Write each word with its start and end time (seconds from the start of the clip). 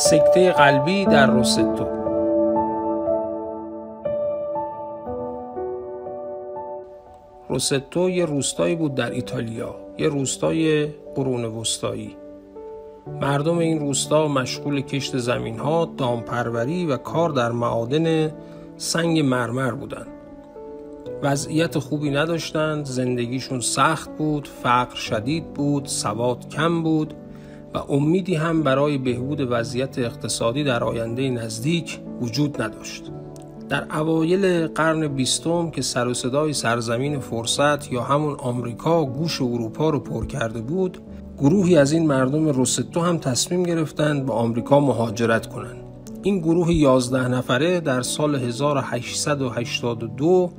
سکته 0.00 0.52
قلبی 0.52 1.04
در 1.04 1.26
روستو 1.26 1.86
روستو 7.48 8.10
یه 8.10 8.24
روستایی 8.24 8.76
بود 8.76 8.94
در 8.94 9.10
ایتالیا 9.10 9.74
یه 9.98 10.08
روستای 10.08 10.86
قرون 10.86 11.44
وسطایی. 11.44 12.16
مردم 13.20 13.58
این 13.58 13.80
روستا 13.80 14.28
مشغول 14.28 14.80
کشت 14.80 15.16
زمین 15.16 15.58
ها، 15.58 15.90
دامپروری 15.96 16.86
و 16.86 16.96
کار 16.96 17.30
در 17.30 17.52
معادن 17.52 18.32
سنگ 18.76 19.20
مرمر 19.20 19.70
بودند. 19.70 20.08
وضعیت 21.22 21.78
خوبی 21.78 22.10
نداشتند، 22.10 22.84
زندگیشون 22.84 23.60
سخت 23.60 24.10
بود، 24.18 24.48
فقر 24.62 24.94
شدید 24.94 25.54
بود، 25.54 25.86
سواد 25.86 26.48
کم 26.48 26.82
بود. 26.82 27.14
و 27.74 27.78
امیدی 27.88 28.34
هم 28.34 28.62
برای 28.62 28.98
بهبود 28.98 29.46
وضعیت 29.50 29.98
اقتصادی 29.98 30.64
در 30.64 30.84
آینده 30.84 31.30
نزدیک 31.30 32.00
وجود 32.20 32.62
نداشت. 32.62 33.04
در 33.68 33.96
اوایل 33.96 34.66
قرن 34.66 35.08
بیستم 35.08 35.70
که 35.70 35.82
سر 35.82 36.08
و 36.08 36.14
صدای 36.14 36.52
سرزمین 36.52 37.20
فرصت 37.20 37.92
یا 37.92 38.02
همون 38.02 38.34
آمریکا 38.34 39.04
گوش 39.04 39.42
اروپا 39.42 39.90
رو 39.90 39.98
پر 39.98 40.26
کرده 40.26 40.60
بود 40.60 40.98
گروهی 41.38 41.76
از 41.76 41.92
این 41.92 42.06
مردم 42.06 42.48
روستو 42.48 43.00
هم 43.00 43.18
تصمیم 43.18 43.62
گرفتند 43.62 44.26
به 44.26 44.32
آمریکا 44.32 44.80
مهاجرت 44.80 45.46
کنند 45.46 45.84
این 46.22 46.38
گروه 46.38 46.72
11 46.72 47.28
نفره 47.28 47.80
در 47.80 48.02
سال 48.02 48.34
1882 48.34 50.50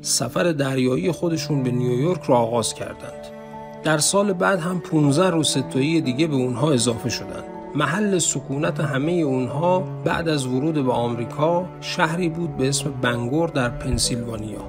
سفر 0.00 0.52
دریایی 0.52 1.12
خودشون 1.12 1.62
به 1.62 1.70
نیویورک 1.70 2.22
را 2.22 2.36
آغاز 2.36 2.74
کردند 2.74 3.37
در 3.84 3.98
سال 3.98 4.32
بعد 4.32 4.60
هم 4.60 4.80
15 4.80 5.30
روستویی 5.30 6.00
دیگه 6.00 6.26
به 6.26 6.34
اونها 6.34 6.72
اضافه 6.72 7.08
شدند 7.08 7.44
محل 7.74 8.18
سکونت 8.18 8.80
همه 8.80 9.12
اونها 9.12 9.84
بعد 10.04 10.28
از 10.28 10.46
ورود 10.46 10.84
به 10.84 10.92
آمریکا 10.92 11.66
شهری 11.80 12.28
بود 12.28 12.56
به 12.56 12.68
اسم 12.68 12.90
بنگور 13.02 13.48
در 13.48 13.68
پنسیلوانیا. 13.68 14.60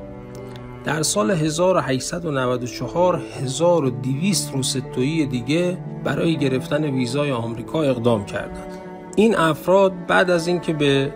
در 0.84 1.03
سال 1.03 1.31
1894 1.31 3.22
1200 3.42 4.53
روستویی 4.53 5.25
دیگه 5.25 5.78
برای 6.03 6.38
گرفتن 6.38 6.84
ویزای 6.84 7.31
آمریکا 7.31 7.81
اقدام 7.81 8.25
کردند. 8.25 8.78
این 9.16 9.38
افراد 9.38 9.94
بعد 10.08 10.30
از 10.30 10.47
اینکه 10.47 10.73
به 10.73 11.14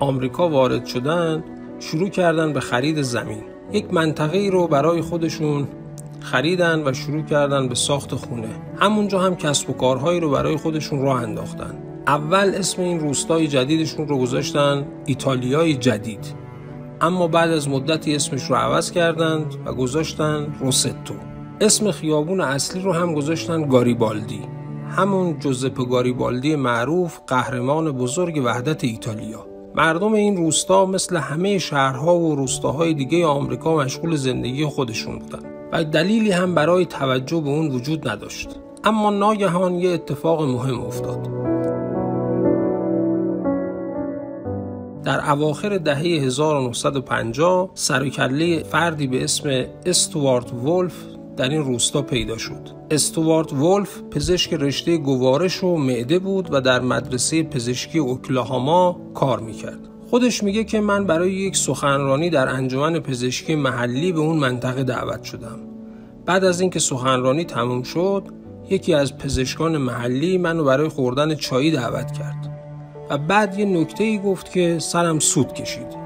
آمریکا 0.00 0.48
وارد 0.48 0.86
شدند 0.86 1.44
شروع 1.80 2.08
کردن 2.08 2.52
به 2.52 2.60
خرید 2.60 3.02
زمین. 3.02 3.42
یک 3.72 3.94
منطقه 3.94 4.38
ای 4.38 4.50
رو 4.50 4.66
برای 4.66 5.00
خودشون 5.00 5.68
خریدن 6.22 6.82
و 6.88 6.92
شروع 6.92 7.22
کردن 7.22 7.68
به 7.68 7.74
ساخت 7.74 8.14
خونه. 8.14 8.48
همونجا 8.80 9.18
هم 9.18 9.36
کسب 9.36 9.70
و 9.70 9.72
کارهایی 9.72 10.20
رو 10.20 10.30
برای 10.30 10.56
خودشون 10.56 11.02
راه 11.02 11.22
انداختن. 11.22 11.82
اول 12.06 12.52
اسم 12.54 12.82
این 12.82 13.00
روستای 13.00 13.48
جدیدشون 13.48 14.08
رو 14.08 14.18
گذاشتن 14.18 14.86
ایتالیای 15.06 15.74
جدید. 15.74 16.34
اما 17.00 17.28
بعد 17.28 17.50
از 17.50 17.68
مدتی 17.68 18.14
اسمش 18.16 18.42
رو 18.42 18.56
عوض 18.56 18.90
کردند 18.90 19.54
و 19.66 19.72
گذاشتن 19.72 20.54
روستو. 20.60 21.14
اسم 21.60 21.90
خیابون 21.90 22.40
اصلی 22.40 22.82
رو 22.82 22.92
هم 22.92 23.14
گذاشتن 23.14 23.68
گاریبالدی. 23.68 24.40
همون 24.88 25.38
جوزپ 25.38 25.88
گاریبالدی 25.88 26.56
معروف 26.56 27.18
قهرمان 27.26 27.92
بزرگ 27.92 28.42
وحدت 28.44 28.84
ایتالیا. 28.84 29.46
مردم 29.74 30.12
این 30.12 30.36
روستا 30.36 30.86
مثل 30.86 31.16
همه 31.16 31.58
شهرها 31.58 32.16
و 32.16 32.34
روستاهای 32.36 32.94
دیگه 32.94 33.26
آمریکا 33.26 33.76
مشغول 33.76 34.16
زندگی 34.16 34.64
خودشون 34.64 35.18
بودن. 35.18 35.61
و 35.72 35.84
دلیلی 35.84 36.30
هم 36.30 36.54
برای 36.54 36.86
توجه 36.86 37.40
به 37.40 37.48
اون 37.48 37.68
وجود 37.68 38.08
نداشت 38.08 38.48
اما 38.84 39.10
ناگهان 39.10 39.74
یه 39.74 39.90
اتفاق 39.90 40.42
مهم 40.42 40.80
افتاد 40.80 41.28
در 45.04 45.30
اواخر 45.30 45.78
دهه 45.78 45.98
1950 45.98 47.70
سرکله 47.74 48.62
فردی 48.62 49.06
به 49.06 49.24
اسم 49.24 49.64
استوارت 49.86 50.52
ولف 50.52 50.94
در 51.36 51.48
این 51.48 51.62
روستا 51.62 52.02
پیدا 52.02 52.38
شد. 52.38 52.68
استوارت 52.90 53.52
ولف 53.52 54.02
پزشک 54.10 54.54
رشته 54.54 54.96
گوارش 54.96 55.64
و 55.64 55.76
معده 55.76 56.18
بود 56.18 56.48
و 56.50 56.60
در 56.60 56.80
مدرسه 56.80 57.42
پزشکی 57.42 57.98
اوکلاهاما 57.98 59.00
کار 59.14 59.40
می‌کرد. 59.40 59.88
خودش 60.10 60.42
میگه 60.42 60.64
که 60.64 60.80
من 60.80 61.06
برای 61.06 61.32
یک 61.32 61.56
سخنرانی 61.56 62.30
در 62.30 62.48
انجمن 62.48 62.98
پزشکی 62.98 63.54
محلی 63.54 64.12
به 64.12 64.20
اون 64.20 64.36
منطقه 64.36 64.84
دعوت 64.84 65.24
شدم. 65.24 65.71
بعد 66.26 66.44
از 66.44 66.60
اینکه 66.60 66.78
سخنرانی 66.78 67.44
تموم 67.44 67.82
شد، 67.82 68.24
یکی 68.70 68.94
از 68.94 69.18
پزشکان 69.18 69.76
محلی 69.76 70.38
منو 70.38 70.64
برای 70.64 70.88
خوردن 70.88 71.34
چایی 71.34 71.70
دعوت 71.70 72.12
کرد. 72.12 72.48
و 73.10 73.18
بعد 73.18 73.58
یه 73.58 73.64
نکته 73.64 74.04
ای 74.04 74.18
گفت 74.18 74.52
که 74.52 74.78
سرم 74.78 75.18
سود 75.18 75.52
کشید. 75.52 76.02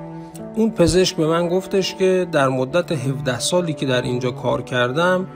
اون 0.54 0.70
پزشک 0.70 1.16
به 1.16 1.26
من 1.26 1.48
گفتش 1.48 1.94
که 1.94 2.26
در 2.32 2.48
مدت 2.48 2.92
17 2.92 3.38
سالی 3.38 3.72
که 3.72 3.86
در 3.86 4.02
اینجا 4.02 4.30
کار 4.30 4.62
کردم 4.62 5.26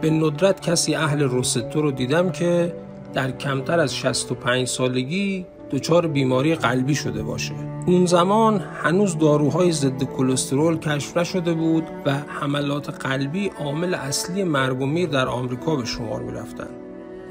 به 0.00 0.10
ندرت 0.10 0.60
کسی 0.60 0.94
اهل 0.94 1.22
روستو 1.22 1.82
رو 1.82 1.90
دیدم 1.90 2.30
که 2.30 2.74
در 3.14 3.30
کمتر 3.30 3.80
از 3.80 3.96
65 3.96 4.68
سالگی 4.68 5.46
دچار 5.70 6.06
بیماری 6.06 6.54
قلبی 6.54 6.94
شده 6.94 7.22
باشه 7.22 7.54
اون 7.86 8.06
زمان 8.06 8.60
هنوز 8.82 9.18
داروهای 9.18 9.72
ضد 9.72 10.02
کلسترول 10.02 10.78
کشف 10.78 11.16
نشده 11.16 11.54
بود 11.54 11.84
و 12.06 12.12
حملات 12.14 12.90
قلبی 12.90 13.50
عامل 13.60 13.94
اصلی 13.94 14.44
مرگ 14.44 15.10
در 15.10 15.28
آمریکا 15.28 15.76
به 15.76 15.84
شمار 15.84 16.22
می 16.22 16.32
رفتن. 16.32 16.68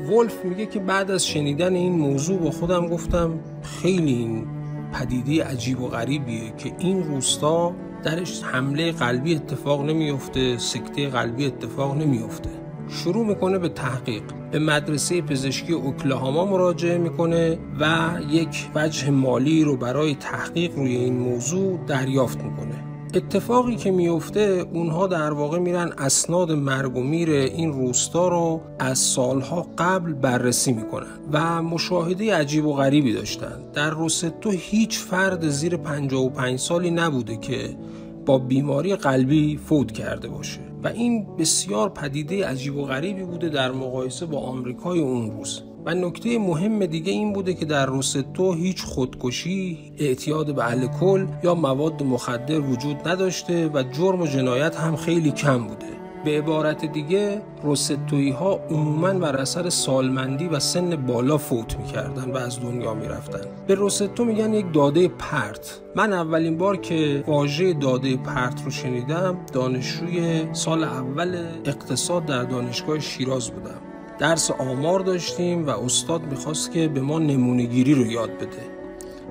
ولف 0.09 0.45
میگه 0.45 0.65
که 0.65 0.79
بعد 0.79 1.11
از 1.11 1.27
شنیدن 1.27 1.73
این 1.73 1.93
موضوع 1.93 2.39
با 2.39 2.51
خودم 2.51 2.87
گفتم 2.87 3.39
خیلی 3.63 4.13
این 4.13 4.47
پدیده 4.93 5.43
عجیب 5.43 5.81
و 5.81 5.87
غریبیه 5.87 6.53
که 6.57 6.75
این 6.79 7.03
روستا 7.03 7.73
درش 8.03 8.43
حمله 8.43 8.91
قلبی 8.91 9.35
اتفاق 9.35 9.85
نمیفته 9.85 10.57
سکته 10.57 11.09
قلبی 11.09 11.45
اتفاق 11.45 11.97
نمیفته 11.97 12.49
شروع 12.89 13.25
می‌کنه 13.25 13.59
به 13.59 13.69
تحقیق. 13.69 14.23
به 14.51 14.59
مدرسه 14.59 15.21
پزشکی 15.21 15.73
اوکلاهاما 15.73 16.45
مراجعه 16.45 16.97
می‌کنه 16.97 17.57
و 17.79 18.09
یک 18.31 18.69
وجه 18.75 19.09
مالی 19.09 19.63
رو 19.63 19.77
برای 19.77 20.15
تحقیق 20.15 20.75
روی 20.75 20.95
این 20.95 21.17
موضوع 21.17 21.79
دریافت 21.87 22.43
می‌کنه. 22.43 22.83
اتفاقی 23.13 23.75
که 23.75 23.91
میفته 23.91 24.65
اونها 24.73 25.07
در 25.07 25.31
واقع 25.31 25.59
میرن 25.59 25.91
اسناد 25.97 26.51
مرگ 26.51 26.97
و 26.97 27.03
میر 27.03 27.29
این 27.29 27.73
روستا 27.73 28.27
رو 28.27 28.61
از 28.79 28.99
سالها 28.99 29.67
قبل 29.77 30.13
بررسی 30.13 30.73
می‌کنن 30.73 31.19
و 31.31 31.63
مشاهده 31.63 32.35
عجیب 32.35 32.65
و 32.65 32.73
غریبی 32.73 33.13
داشتن. 33.13 33.61
در 33.73 33.89
روستو 33.89 34.49
هیچ 34.49 34.99
فرد 34.99 35.49
زیر 35.49 35.77
55 35.77 36.59
سالی 36.59 36.91
نبوده 36.91 37.37
که 37.37 37.77
با 38.25 38.37
بیماری 38.37 38.95
قلبی 38.95 39.57
فوت 39.57 39.91
کرده 39.91 40.27
باشه. 40.27 40.59
و 40.85 40.87
این 40.87 41.35
بسیار 41.37 41.89
پدیده 41.89 42.47
عجیب 42.47 42.77
و 42.77 42.85
غریبی 42.85 43.23
بوده 43.23 43.49
در 43.49 43.71
مقایسه 43.71 44.25
با 44.25 44.39
آمریکای 44.39 44.99
اون 44.99 45.31
روز 45.31 45.61
و 45.85 45.93
نکته 45.93 46.39
مهم 46.39 46.85
دیگه 46.85 47.11
این 47.11 47.33
بوده 47.33 47.53
که 47.53 47.65
در 47.65 47.85
روستو 47.85 48.53
هیچ 48.53 48.83
خودکشی، 48.83 49.91
اعتیاد 49.97 50.55
به 50.55 50.71
الکل 50.71 51.27
یا 51.43 51.55
مواد 51.55 52.03
مخدر 52.03 52.59
وجود 52.59 53.07
نداشته 53.07 53.67
و 53.67 53.83
جرم 53.83 54.21
و 54.21 54.27
جنایت 54.27 54.75
هم 54.75 54.95
خیلی 54.95 55.31
کم 55.31 55.67
بوده. 55.67 56.04
به 56.25 56.37
عبارت 56.37 56.85
دیگه 56.85 57.41
روستویی 57.63 58.31
ها 58.31 58.59
عموما 58.69 59.13
بر 59.13 59.35
اثر 59.35 59.69
سالمندی 59.69 60.47
و 60.47 60.59
سن 60.59 60.95
بالا 60.95 61.37
فوت 61.37 61.77
می‌کردن 61.77 62.31
و 62.31 62.37
از 62.37 62.61
دنیا 62.61 62.93
می‌رفتن. 62.93 63.47
به 63.67 63.75
روستو 63.75 64.25
میگن 64.25 64.53
یک 64.53 64.73
داده 64.73 65.07
پرت. 65.07 65.79
من 65.95 66.13
اولین 66.13 66.57
بار 66.57 66.77
که 66.77 67.23
واژه 67.27 67.73
داده 67.73 68.17
پرت 68.17 68.63
رو 68.65 68.71
شنیدم 68.71 69.37
دانشجوی 69.53 70.47
سال 70.53 70.83
اول 70.83 71.45
اقتصاد 71.65 72.25
در 72.25 72.43
دانشگاه 72.43 72.99
شیراز 72.99 73.51
بودم. 73.51 73.81
درس 74.19 74.51
آمار 74.51 74.99
داشتیم 74.99 75.67
و 75.67 75.69
استاد 75.69 76.21
می‌خواست 76.23 76.71
که 76.71 76.87
به 76.87 77.01
ما 77.01 77.19
نمونهگیری 77.19 77.93
رو 77.93 78.05
یاد 78.05 78.29
بده. 78.29 78.75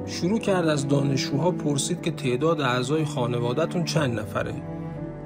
شروع 0.07 0.39
کرد 0.39 0.69
از 0.69 0.89
دانشجوها 0.89 1.51
پرسید 1.51 2.03
که 2.03 2.11
تعداد 2.11 2.61
اعضای 2.61 3.05
خانوادهتون 3.05 3.85
چند 3.85 4.19
نفره؟ 4.21 4.55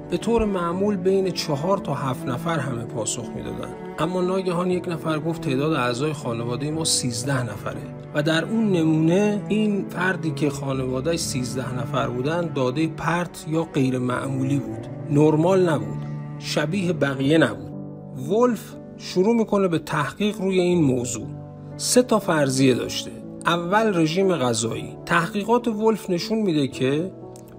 به 0.09 0.17
طور 0.17 0.45
معمول 0.45 0.95
بین 0.95 1.31
چهار 1.31 1.77
تا 1.77 1.93
هفت 1.93 2.27
نفر 2.27 2.59
همه 2.59 2.83
پاسخ 2.83 3.25
می‌دادن. 3.35 3.73
اما 3.99 4.21
ناگهان 4.21 4.71
یک 4.71 4.87
نفر 4.87 5.19
گفت 5.19 5.41
تعداد 5.41 5.73
اعضای 5.73 6.13
خانواده 6.13 6.71
ما 6.71 6.83
13 6.83 7.43
نفره 7.43 7.81
و 8.15 8.23
در 8.23 8.45
اون 8.45 8.71
نمونه 8.71 9.41
این 9.47 9.85
فردی 9.89 10.31
که 10.31 10.49
خانواده 10.49 11.17
13 11.17 11.79
نفر 11.79 12.07
بودن 12.07 12.53
داده 12.53 12.87
پرت 12.87 13.45
یا 13.47 13.63
غیر 13.63 13.99
معمولی 13.99 14.59
بود. 14.59 14.87
نرمال 15.09 15.69
نبود. 15.69 15.97
شبیه 16.39 16.93
بقیه 16.93 17.37
نبود. 17.37 17.71
ولف 18.29 18.75
شروع 18.97 19.35
می‌کنه 19.35 19.67
به 19.67 19.79
تحقیق 19.79 20.41
روی 20.41 20.59
این 20.59 20.83
موضوع. 20.83 21.27
سه 21.77 22.03
تا 22.03 22.19
فرضیه 22.19 22.75
داشته. 22.75 23.11
اول 23.45 23.97
رژیم 23.97 24.35
غذایی. 24.35 24.97
تحقیقات 25.05 25.67
ولف 25.67 26.09
نشون 26.09 26.37
میده 26.37 26.67
که 26.67 27.11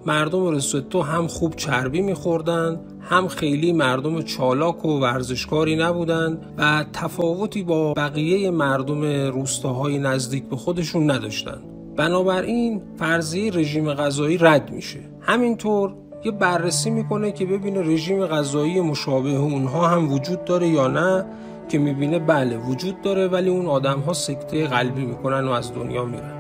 مردم 0.07 0.47
رستو 0.47 1.03
هم 1.03 1.27
خوب 1.27 1.57
چربی 1.57 2.03
میخوردن 2.03 2.81
هم 3.01 3.29
خیلی 3.29 3.73
مردم 3.73 4.23
چالاک 4.23 4.85
و 4.85 5.01
ورزشکاری 5.01 5.77
نبودند 5.77 6.55
و 6.59 6.85
تفاوتی 6.93 7.63
با 7.63 7.95
بقیه 7.95 8.51
مردم 8.51 9.03
روستاهای 9.31 9.99
نزدیک 9.99 10.45
به 10.45 10.57
خودشون 10.57 11.11
نداشتند. 11.11 11.63
بنابراین 11.97 12.83
فرضیه 12.99 13.53
رژیم 13.53 13.95
غذایی 13.95 14.39
رد 14.39 14.71
میشه. 14.71 15.01
همینطور 15.21 15.95
یه 16.25 16.33
بررسی 16.33 16.91
می‌کنه 16.91 17.33
که 17.33 17.47
ببینه 17.47 17.81
رژیم 17.81 18.27
غذایی 18.27 18.81
مشابه 18.81 19.31
اونها 19.31 19.89
هم 19.89 20.13
وجود 20.13 20.45
داره 20.45 20.69
یا 20.69 20.89
نه 20.89 21.27
که 21.69 21.79
می‌بینه 21.79 22.19
بله 22.19 22.57
وجود 22.57 23.03
داره 23.03 23.29
ولی 23.29 23.51
اون 23.51 23.67
آدم 23.67 23.99
ها 23.99 24.13
سکته 24.13 24.67
قلبی 24.67 25.05
می‌کنن 25.05 25.49
و 25.49 25.51
از 25.51 25.75
دنیا 25.75 26.05
میرن 26.05 26.35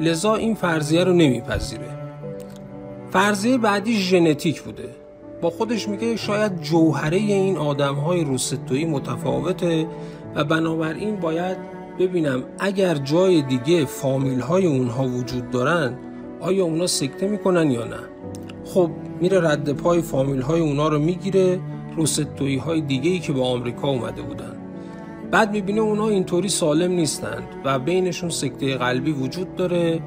لذا 0.00 0.34
این 0.34 0.54
فرضیه 0.54 1.04
رو 1.04 1.12
نمیپذیره 1.12 1.99
فرضیه 3.10 3.58
بعدی 3.58 3.96
ژنتیک 3.96 4.62
بوده. 4.62 4.88
با 5.40 5.50
خودش 5.50 5.88
میگه 5.88 6.16
شاید 6.16 6.60
جوهره 6.60 7.16
این 7.16 7.56
آدم 7.56 7.94
های 7.94 8.24
روستویی 8.24 8.84
متفاوته 8.84 9.86
و 10.34 10.44
بنابراین 10.44 11.16
باید 11.16 11.56
ببینم 11.98 12.42
اگر 12.58 12.94
جای 12.94 13.42
دیگه 13.42 13.84
فامیل 13.84 14.40
های 14.40 14.66
اونها 14.66 15.04
وجود 15.04 15.50
دارن 15.50 15.98
آیا 16.40 16.64
اونا 16.64 16.86
سکته 16.86 17.28
می‌کنن 17.28 17.70
یا 17.70 17.84
نه؟ 17.84 18.00
خب 18.64 18.90
میره 19.20 19.50
رد 19.50 19.72
پای 19.72 20.02
فامیل 20.02 20.40
های 20.40 20.60
اونا 20.60 20.88
رو 20.88 20.98
می‌گیره 20.98 21.60
روستویی 21.96 22.56
های 22.56 22.80
دیگه 22.80 23.10
ای 23.10 23.18
که 23.18 23.32
با 23.32 23.46
آمریکا 23.46 23.88
اومده 23.88 24.22
بودن. 24.22 24.56
بعد 25.30 25.52
می‌بینه 25.52 25.80
اونا 25.80 26.08
اینطوری 26.08 26.48
سالم 26.48 26.92
نیستند 26.92 27.48
و 27.64 27.78
بینشون 27.78 28.30
سکته 28.30 28.76
قلبی 28.76 29.12
وجود 29.12 29.56
داره 29.56 30.00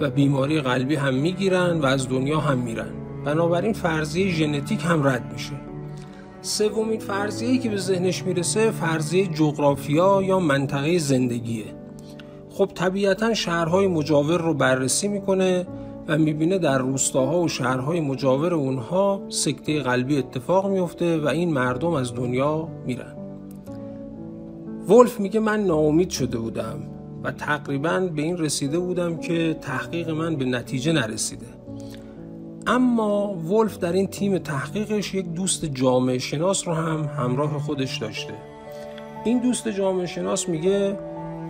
و 0.00 0.10
بیماری 0.10 0.60
قلبی 0.60 0.94
هم 0.94 1.14
می‌گیرن 1.14 1.80
و 1.80 1.86
از 1.86 2.08
دنیا 2.08 2.40
هم 2.40 2.58
میرن. 2.58 2.90
بنابراین 3.24 3.72
فرضیه 3.72 4.30
ژنتیک 4.30 4.84
هم 4.84 5.06
رد 5.06 5.32
میشه. 5.32 5.52
سومین 6.42 7.00
فرضیه 7.00 7.58
که 7.58 7.68
به 7.68 7.76
ذهنش 7.76 8.22
می‌رسه 8.22 8.70
فرضیه 8.70 9.26
جغرافیا 9.26 10.22
یا 10.22 10.38
منطقه 10.40 10.98
زندگیه. 10.98 11.64
خب 12.50 12.70
طبیعتا 12.74 13.34
شهرهای 13.34 13.86
مجاور 13.86 14.40
رو 14.40 14.54
بررسی 14.54 15.08
می‌کنه 15.08 15.66
و 16.08 16.18
می‌بینه 16.18 16.58
در 16.58 16.78
روستاها 16.78 17.40
و 17.40 17.48
شهرهای 17.48 18.00
مجاور 18.00 18.54
اونها 18.54 19.22
سکته 19.28 19.80
قلبی 19.80 20.18
اتفاق 20.18 20.70
میفته 20.70 21.18
و 21.18 21.28
این 21.28 21.52
مردم 21.52 21.92
از 21.92 22.14
دنیا 22.14 22.68
میرن. 22.86 23.14
ولف 24.88 25.20
میگه 25.20 25.40
من 25.40 25.64
ناامید 25.64 26.10
شده 26.10 26.38
بودم. 26.38 26.93
و 27.24 27.30
تقریبا 27.30 28.00
به 28.00 28.22
این 28.22 28.38
رسیده 28.38 28.78
بودم 28.78 29.16
که 29.16 29.56
تحقیق 29.60 30.10
من 30.10 30.36
به 30.36 30.44
نتیجه 30.44 30.92
نرسیده. 30.92 31.46
اما 32.66 33.34
ولف 33.34 33.78
در 33.78 33.92
این 33.92 34.06
تیم 34.06 34.38
تحقیقش 34.38 35.14
یک 35.14 35.32
دوست 35.32 35.64
جامعه 35.64 36.18
شناس 36.18 36.68
رو 36.68 36.74
هم 36.74 37.04
همراه 37.18 37.58
خودش 37.58 37.98
داشته. 37.98 38.34
این 39.24 39.38
دوست 39.38 39.68
جامعه 39.68 40.06
شناس 40.06 40.48
میگه 40.48 40.98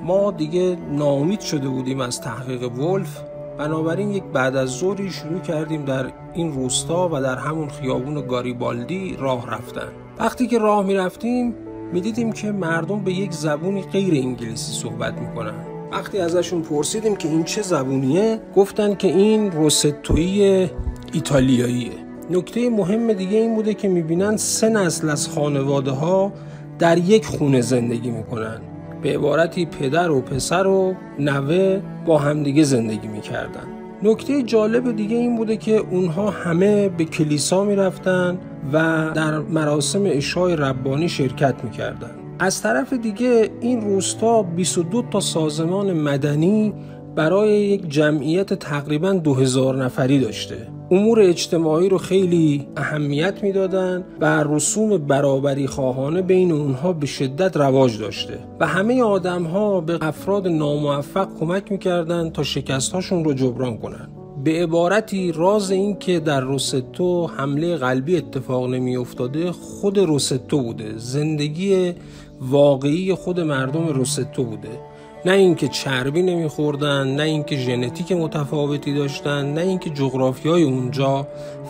ما 0.03 0.31
دیگه 0.31 0.77
ناامید 0.91 1.41
شده 1.41 1.69
بودیم 1.69 2.01
از 2.01 2.21
تحقیق 2.21 2.73
ولف. 2.73 3.21
بنابراین 3.59 4.11
یک 4.11 4.23
بعد 4.23 4.57
از 4.57 4.69
ظهری 4.69 5.11
شروع 5.11 5.41
کردیم 5.41 5.85
در 5.85 6.13
این 6.35 6.53
روستا 6.53 7.09
و 7.13 7.21
در 7.21 7.37
همون 7.37 7.69
خیابون 7.69 8.27
گاریبالدی 8.27 9.17
راه 9.19 9.51
رفتن. 9.51 9.89
وقتی 10.19 10.47
که 10.47 10.59
راه 10.59 10.87
می‌رفتیم 10.87 11.55
می‌دیدیم 11.93 12.33
که 12.33 12.53
مردم 12.53 13.01
به 13.01 13.13
یک 13.13 13.33
زبونی 13.33 13.83
غیر 13.83 14.15
انگلیسی 14.15 14.73
صحبت 14.73 15.15
می‌کنن. 15.21 15.55
وقتی 15.93 16.19
ازشون 16.19 16.63
پرسیدیم 16.63 17.17
که 17.17 17.29
این 17.29 17.45
چه 17.45 17.63
زبونیه 17.63 18.41
گفتن 18.57 18.95
که 18.95 19.09
این 19.09 19.53
روستویی 19.53 20.71
ایتالیاییه. 21.13 21.93
نکته 22.31 22.71
مهم 22.71 23.13
دیگه 23.13 23.39
این 23.39 23.55
بوده 23.55 23.75
که 23.75 23.89
می‌بینن 23.89 24.37
سه 24.37 24.69
نسل 24.69 25.09
از 25.09 25.29
خانواده 25.29 25.91
ها 25.91 26.33
در 26.79 26.99
یک 26.99 27.27
خونه 27.27 27.61
زندگی 27.61 28.11
می‌کنن. 28.11 28.61
به 29.03 29.15
عبارتی 29.15 29.67
پدر 29.67 30.11
و 30.11 30.21
پسر 30.21 30.67
و 30.67 30.95
نوه 31.19 31.81
با 32.07 32.19
همدیگه 32.19 32.63
زندگی 32.63 33.09
می‌کردن. 33.09 33.67
نکته 34.05 34.43
جالب 34.43 34.97
دیگه 34.97 35.17
این 35.17 35.37
بوده 35.37 35.57
که 35.57 35.77
اونها 35.91 36.31
همه 36.31 36.89
به 36.89 37.05
کلیسا 37.05 37.65
می‌رفتن 37.65 38.39
و 38.73 39.11
در 39.15 39.39
مراسم 39.39 40.03
اشای 40.07 40.57
ربانی 40.57 41.09
شرکت 41.09 41.55
می‌کردن. 41.65 42.11
از 42.39 42.63
طرف 42.63 42.93
دیگه 42.93 43.51
این 43.61 43.81
روستا 43.81 44.43
22 44.43 45.03
تا 45.03 45.21
سازمان 45.21 45.93
مدنی 45.93 46.73
برای 47.17 47.51
یک 47.51 47.89
جمعیت 47.89 48.55
تقریبا 48.55 49.13
2000 49.13 49.85
نفری 49.85 50.21
داشته. 50.21 50.57
امور 50.91 51.21
اجتماعی 51.21 51.89
رو 51.89 51.99
خیلی 51.99 52.67
اهمیت 52.77 53.43
می‌دادن 53.43 54.05
و 54.21 54.45
رسوم 54.45 54.99
برابری 54.99 55.67
خواهانه 55.67 56.23
بین 56.23 56.53
اونها 56.53 56.93
به 56.93 57.07
شدت 57.07 57.57
رواج 57.57 57.99
داشته. 57.99 58.39
و 58.61 58.67
همه 58.67 59.03
آدم 59.03 59.43
ها 59.43 59.81
به 59.81 59.99
افراد 60.01 60.49
ناموفق 60.49 61.29
کمک 61.41 61.73
می‌کردن 61.73 62.31
تا 62.31 62.43
شکستهاشون 62.43 63.25
رو 63.25 63.35
جبران 63.35 63.79
کنن. 63.79 64.09
به 64.45 64.63
عبارتی 64.63 65.33
راز 65.33 65.71
این 65.71 65.99
که 65.99 66.21
در 66.21 66.41
روستو 66.41 67.27
حمله 67.27 67.77
قلبی 67.77 68.17
اتفاق 68.17 68.69
نمی 68.69 68.97
افتاده 68.97 69.53
خود 69.53 69.99
روستو 69.99 70.63
بوده. 70.63 70.93
زندگی 70.97 71.93
واقعی 72.41 73.15
خود 73.15 73.41
مردم 73.41 73.87
روستو 73.87 74.45
بوده. 74.45 74.94
نه 75.27 75.33
اینکه 75.33 75.69
چربی 75.69 76.23
نمیخوردن 76.23 77.07
نه 77.07 77.23
اینکه 77.23 77.57
ژنتیک 77.57 78.13
متفاوتی 78.13 78.95
داشتن 78.95 79.55
نه 79.55 79.61
اینکه 79.61 79.91
جغرافیای 79.91 80.63
اونجا 80.63 81.27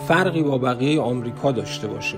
فرقی 0.07 0.43
با 0.43 0.57
بقیه 0.57 1.01
آمریکا 1.01 1.51
داشته 1.51 1.87
باشه. 1.87 2.17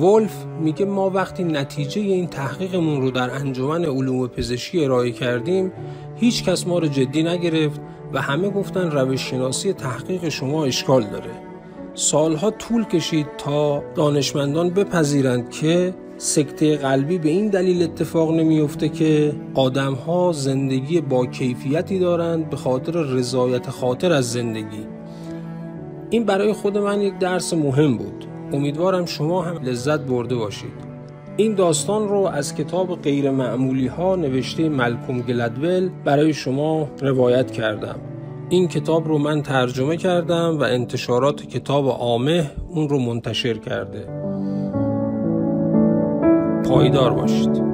ولف 0.00 0.44
میگه 0.60 0.84
ما 0.84 1.10
وقتی 1.10 1.44
نتیجه 1.44 2.00
این 2.00 2.26
تحقیقمون 2.26 3.00
رو 3.00 3.10
در 3.10 3.30
انجمن 3.30 3.84
علوم 3.84 4.26
پزشکی 4.26 4.84
ارائه 4.84 5.12
کردیم 5.12 5.72
هیچ 6.16 6.44
کس 6.44 6.66
ما 6.66 6.78
رو 6.78 6.86
جدی 6.86 7.22
نگرفت 7.22 7.80
و 8.12 8.22
همه 8.22 8.50
گفتن 8.50 8.90
روش 8.90 9.30
شناسی 9.30 9.72
تحقیق 9.72 10.28
شما 10.28 10.64
اشکال 10.64 11.02
داره. 11.02 11.30
سالها 11.94 12.50
طول 12.50 12.84
کشید 12.84 13.26
تا 13.38 13.82
دانشمندان 13.94 14.70
بپذیرند 14.70 15.50
که 15.50 15.94
سکته 16.24 16.76
قلبی 16.76 17.18
به 17.18 17.28
این 17.28 17.48
دلیل 17.48 17.82
اتفاق 17.82 18.34
نمیفته 18.34 18.88
که 18.88 19.32
آدم 19.54 19.94
ها 19.94 20.32
زندگی 20.32 21.00
با 21.00 21.26
کیفیتی 21.26 21.98
دارند 21.98 22.50
به 22.50 22.56
خاطر 22.56 22.92
رضایت 22.92 23.70
خاطر 23.70 24.12
از 24.12 24.32
زندگی. 24.32 24.86
این 26.10 26.24
برای 26.24 26.52
خود 26.52 26.78
من 26.78 27.00
یک 27.00 27.18
درس 27.18 27.54
مهم 27.54 27.96
بود. 27.96 28.24
امیدوارم 28.52 29.06
شما 29.06 29.42
هم 29.42 29.62
لذت 29.62 30.00
برده 30.00 30.34
باشید. 30.34 30.72
این 31.36 31.54
داستان 31.54 32.08
رو 32.08 32.18
از 32.18 32.54
کتاب 32.54 33.02
غیر 33.02 33.30
معمولی 33.30 33.86
ها 33.86 34.16
نوشته 34.16 34.68
ملکوم 34.68 35.20
گلدول 35.20 35.90
برای 36.04 36.32
شما 36.32 36.88
روایت 37.00 37.50
کردم. 37.50 37.96
این 38.48 38.68
کتاب 38.68 39.08
رو 39.08 39.18
من 39.18 39.42
ترجمه 39.42 39.96
کردم 39.96 40.58
و 40.58 40.62
انتشارات 40.62 41.42
کتاب 41.42 41.88
آمه 41.88 42.50
اون 42.68 42.88
رو 42.88 42.98
منتشر 42.98 43.54
کرده. 43.54 44.23
پایدار 46.74 47.12
باشید. 47.12 47.73